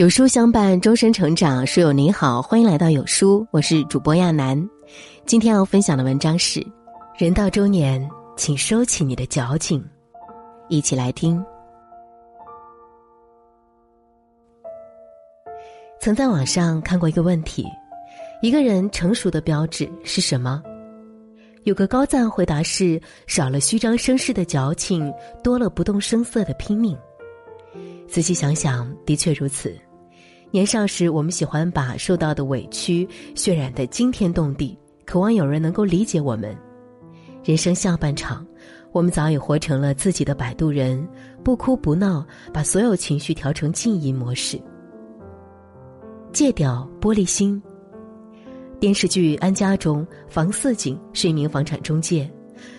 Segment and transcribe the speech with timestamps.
[0.00, 1.66] 有书相伴，终身成长。
[1.66, 4.58] 书友您好，欢迎来到有书，我是主播亚楠。
[5.26, 6.66] 今天要分享的文章是：
[7.18, 9.86] 人到中年，请收起你的矫情。
[10.70, 11.44] 一起来听。
[16.00, 17.66] 曾在网上看过一个问题：
[18.40, 20.62] 一个人成熟的标志是什么？
[21.64, 25.12] 有个高赞回答是：少了虚张声势的矫情，
[25.44, 26.96] 多了不动声色的拼命。
[28.08, 29.78] 仔细想想，的确如此。
[30.52, 36.56] 年少时，我们喜欢把受到的委屈渲染得惊天动地，渴望有人能够理解我们。
[37.44, 38.44] 人生下半场，
[38.90, 41.06] 我们早已活成了自己的摆渡人，
[41.44, 44.60] 不哭不闹，把所有情绪调成静音模式。
[46.32, 47.62] 戒掉玻璃心。
[48.80, 52.28] 电视剧《安家》中，房似锦是一名房产中介，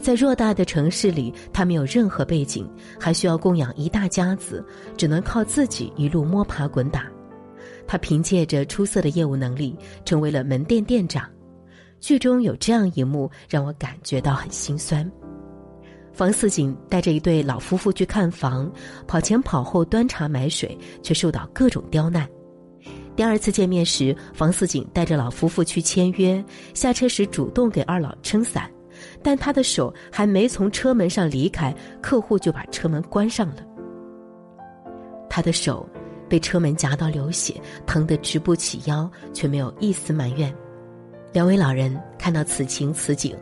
[0.00, 4.64] 在偌大的城市里，他没有任何背景，还需要供养一大家子，
[4.96, 7.06] 只能靠自己一路摸爬滚打。
[7.92, 9.76] 他凭借着出色的业务能力，
[10.06, 11.28] 成为了门店店长。
[12.00, 15.06] 剧中有这样一幕，让我感觉到很心酸。
[16.14, 18.72] 房似锦带着一对老夫妇去看房，
[19.06, 22.26] 跑前跑后端茶买水，却受到各种刁难。
[23.14, 28.70] 第二次见面时，房似锦带着老夫妇去签约，下车时主动给二老撑伞，
[29.22, 33.56] 但他的手还没从车门上离开，客户就把车门关上了。
[35.28, 35.86] 他的手。
[36.32, 40.50] 被车门夹到流血，疼得直不起腰，却没有一丝埋怨。
[41.30, 43.36] 两位老人看到此情此景，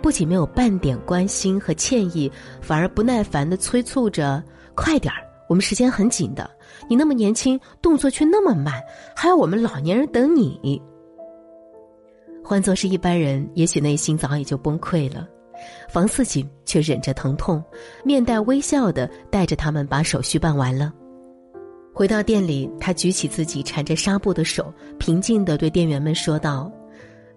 [0.00, 2.30] 不仅没有半点关心和歉意，
[2.60, 4.40] 反而不耐烦的催促着
[4.76, 6.48] ：“快点儿，我们时间很紧的。
[6.88, 8.80] 你那么年轻，动作却那么慢，
[9.16, 10.80] 还要我们老年人等你。”
[12.44, 15.26] 换作是一般人，也许内心早已就崩溃了。
[15.88, 17.60] 房似锦却忍着疼痛，
[18.04, 20.92] 面带微笑的带着他们把手续办完了。
[21.96, 26.70] 回到店里，他举起自己缠着纱布的手，平静地对店员们说道：“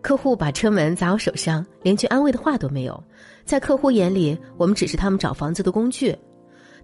[0.03, 3.01] 客户把车门砸我手上，连句安慰的话都没有。
[3.45, 6.13] 在客户眼里，我们只是他们找房子的工具。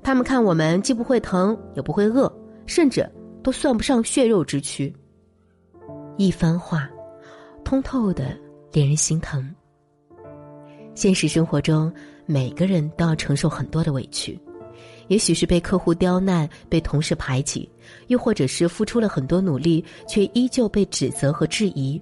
[0.02, 2.34] 他们看我们既不会疼，也不会饿，
[2.66, 3.06] 甚至
[3.44, 4.96] 都算不上血肉之躯。”
[6.16, 6.90] 一番话，
[7.66, 8.38] 通透的
[8.72, 9.54] 令人心疼。
[10.94, 11.94] 现实生活中，
[12.26, 14.40] 每个人都要承受很多的委屈。
[15.08, 17.70] 也许是被客户刁难、被同事排挤，
[18.08, 22.02] 又或者是付出了很多努力，却依旧被指责和质疑。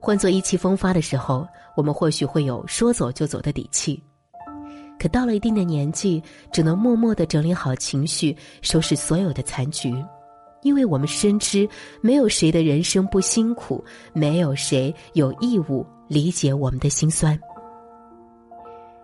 [0.00, 1.46] 换做意气风发的时候，
[1.76, 4.00] 我们或许会有说走就走的底气；
[4.98, 6.22] 可到了一定的年纪，
[6.52, 9.92] 只能默默的整理好情绪，收拾所有的残局，
[10.62, 11.68] 因为我们深知，
[12.00, 13.82] 没有谁的人生不辛苦，
[14.12, 17.38] 没有谁有义务理解我们的心酸。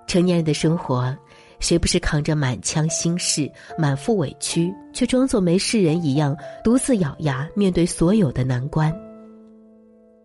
[0.06, 1.16] 成年人的生活。
[1.64, 8.94] 谁不是扛着满腔心事、满腹委屈，却装作没事人一样，独自咬牙面对所有的难关？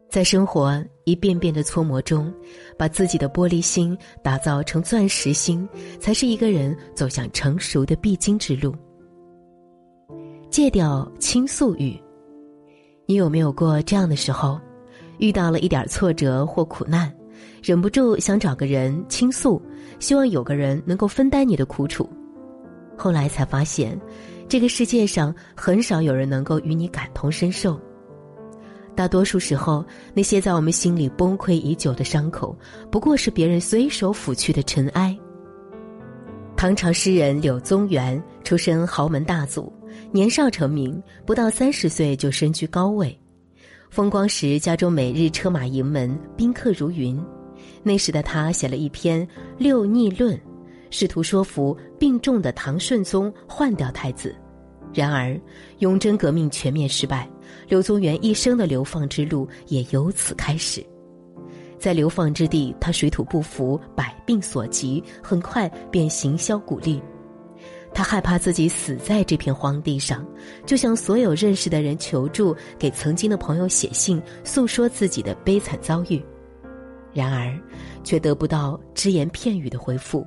[0.09, 2.29] 在生活一遍遍的搓磨中，
[2.77, 5.65] 把自己的玻璃心打造成钻石心，
[5.97, 8.75] 才是一个人走向成熟的必经之路。
[10.49, 11.97] 戒掉倾诉欲，
[13.05, 14.59] 你有没有过这样的时候？
[15.19, 17.09] 遇到了一点挫折或苦难。
[17.61, 19.61] 忍不住想找个人倾诉，
[19.99, 22.09] 希望有个人能够分担你的苦楚。
[22.97, 23.99] 后来才发现，
[24.47, 27.79] 这个世界上很少有人能够与你感同身受。
[28.95, 32.57] 大多数时候，那些在我们心里崩溃已久的伤口，
[32.91, 35.17] 不过是别人随手拂去的尘埃。
[36.57, 39.71] 唐朝诗人柳宗元出身豪门大族，
[40.11, 43.17] 年少成名，不到三十岁就身居高位。
[43.89, 47.19] 风光时，家中每日车马盈门，宾客如云。
[47.81, 49.25] 那时的他写了一篇
[49.57, 50.35] 《六逆论》，
[50.91, 54.35] 试图说服病重的唐顺宗换掉太子。
[54.93, 55.39] 然而，
[55.79, 57.27] 雍正革命全面失败，
[57.67, 60.85] 柳宗元一生的流放之路也由此开始。
[61.79, 67.01] 在流放之地，他水土不服，百病所及，很快便行销鼓励。
[67.93, 70.25] 他害怕自己死在这片荒地上，
[70.65, 76.23] 就向所有认识的人求助，给曾经的朋友写信，诉说自己的悲惨遭遇。
[77.11, 77.59] 然而，
[78.03, 80.25] 却得不到只言片语的回复。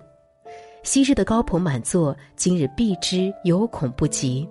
[0.82, 4.48] 昔日的高朋满座，今日避之有恐不及。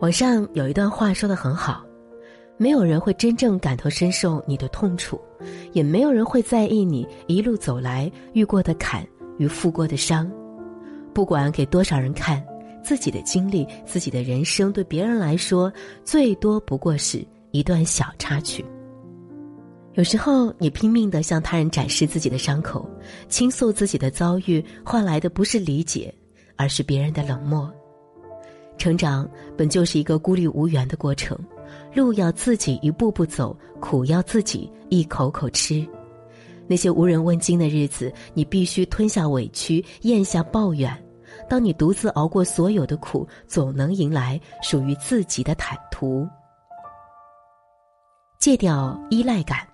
[0.00, 1.82] 网上有一段话说的很好：
[2.58, 5.18] 没有人会真正感同身受你的痛楚，
[5.72, 9.04] 也没有人会在意你一路走来遇过的坎
[9.38, 10.30] 与负过的伤。
[11.14, 12.44] 不管给多少人看，
[12.82, 15.72] 自己的经历、自己的人生，对别人来说，
[16.04, 18.64] 最多不过是一段小插曲。
[19.94, 22.88] 有时候，你拼命的向他人展示自己的伤口，
[23.28, 26.14] 倾诉自己的遭遇，换来的不是理解，
[26.54, 27.68] 而是别人的冷漠。
[28.76, 31.36] 成长本就是一个孤立无援的过程，
[31.92, 35.84] 路要自己一步步走，苦要自己一口口吃。
[36.68, 40.96] 那些无人问津的日子，你必须吞下委屈，咽下抱怨。
[41.48, 46.28] 当你独自熬过所有的苦，总能迎来属于自己的坦途。
[48.38, 49.66] 戒掉依赖感。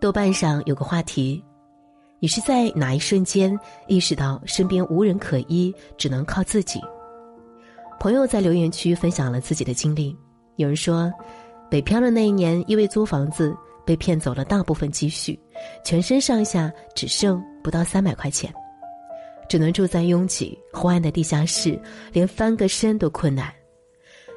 [0.00, 1.44] 豆瓣上有个话题：
[2.18, 3.56] 你是在哪一瞬间
[3.86, 6.80] 意识到身边无人可依，只能靠自己？
[8.00, 10.16] 朋友在留言区分享了自己的经历。
[10.56, 11.12] 有人说，
[11.70, 15.38] 北漂的那一年，因为租房子被骗走了大部分积蓄，
[15.84, 18.52] 全身上下只剩不到三百块钱。
[19.48, 21.78] 只能住在拥挤昏暗的地下室，
[22.12, 23.52] 连翻个身都困难。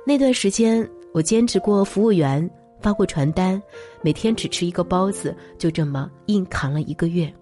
[0.06, 2.50] 那段时间，我兼职过服务员，
[2.81, 3.62] 发过传单，
[4.01, 7.33] 每天只吃一个包子，就这么硬扛了一个月。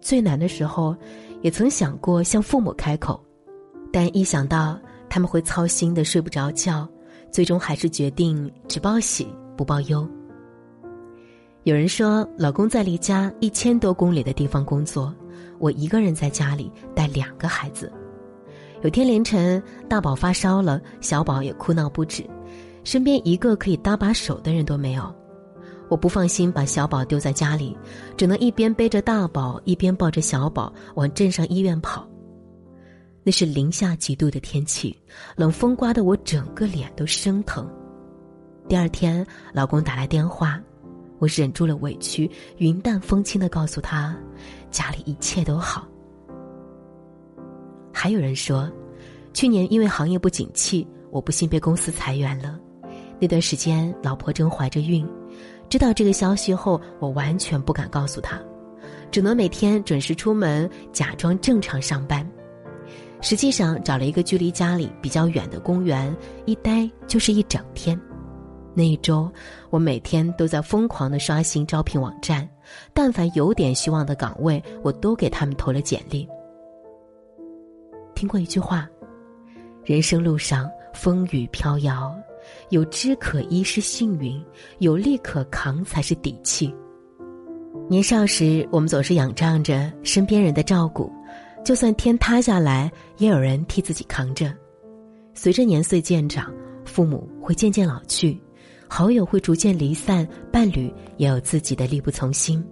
[0.00, 0.96] 最难的时候，
[1.40, 3.22] 也曾想过向父母开口，
[3.92, 4.76] 但一想到
[5.08, 6.88] 他们会操心的睡不着觉，
[7.30, 10.08] 最终还是决定只报喜不报忧。
[11.68, 15.14] 有人说，老公在离家一千多公里的地方工作。
[15.58, 17.92] 我一个人在家里带两个孩子，
[18.80, 22.24] 有天凌晨，大宝发烧了，小宝也哭闹不止，
[22.84, 25.14] 身边一个可以搭把手的人都没有。
[25.90, 27.76] 我不放心把小宝丢在家里，
[28.16, 32.08] 只能一边背着大宝，一边抱着小宝往镇上医院跑。
[33.22, 34.98] 那是零下几度的天气，
[35.36, 37.70] 冷风刮得我整个脸都生疼。
[38.66, 40.58] 第二天，老公打来电话。
[41.18, 44.16] 我忍住了委屈，云淡风轻的告诉他，
[44.70, 45.86] 家里一切都好。
[47.92, 48.70] 还有人说，
[49.32, 52.58] 去年因为行业不景气，我不幸被公司裁员了。
[53.18, 55.04] 那段时间，老婆正怀着孕，
[55.68, 58.40] 知道这个消息后，我完全不敢告诉她，
[59.10, 62.24] 只能每天准时出门，假装正常上班。
[63.20, 68.00] 实际上，找了一个距离家里比较远的公园，一待就是一整天。
[68.78, 69.28] 那一周，
[69.70, 72.48] 我每天都在疯狂的刷新招聘网站，
[72.94, 76.28] 但凡有点希望的岗位，我都给他们投了简历。
[78.14, 78.88] 听过一句话
[79.84, 82.16] ：“人生路上风雨飘摇，
[82.68, 84.40] 有枝可依是幸运，
[84.78, 86.72] 有力可扛才是底气。”
[87.90, 91.10] 年少时，我们总是仰仗着身边人的照顾，
[91.64, 94.54] 就算天塌下来，也有人替自己扛着。
[95.34, 96.54] 随着年岁渐长，
[96.84, 98.40] 父母会渐渐老去。
[98.88, 102.64] 好友会逐渐离散，伴侣也有自己的力不从心。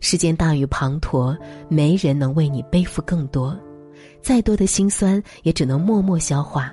[0.00, 1.36] 世间大雨滂沱，
[1.68, 3.58] 没人能为你背负更多。
[4.22, 6.70] 再多的心酸，也只能默默消化；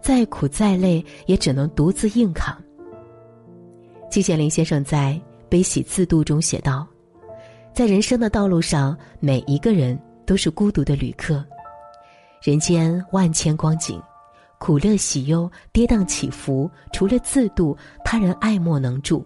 [0.00, 2.56] 再苦再累，也只能独自硬扛。
[4.10, 6.86] 季羡林先生在《悲喜自度》中写道
[7.74, 11.44] ：“在人生的道路上，每一个人都是孤独的旅客。
[12.42, 14.00] 人间万千光景。”
[14.58, 19.24] 苦乐喜忧，跌宕起伏，除了自渡，他人爱莫能助。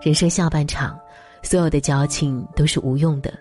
[0.00, 0.98] 人生下半场，
[1.42, 3.32] 所有的矫情都是无用的。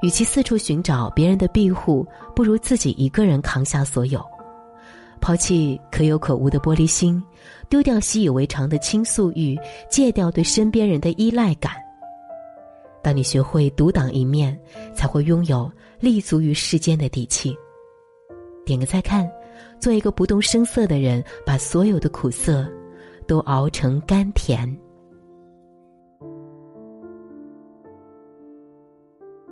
[0.00, 4.24] 与其四处寻找别人的庇护，不如自己一个人扛下所有。
[5.20, 7.22] 抛弃可有可无的玻璃心，
[7.68, 9.56] 丢掉习以为常的倾诉欲，
[9.88, 11.74] 戒掉对身边人的依赖感。
[13.02, 14.58] 当你学会独当一面，
[14.94, 17.56] 才会拥有立足于世间的底气。
[18.64, 19.30] 点个再看。
[19.80, 22.66] 做一个不动声色的人，把所有的苦涩
[23.26, 24.68] 都熬成甘甜。